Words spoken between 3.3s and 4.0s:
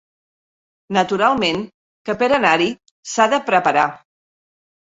de preparar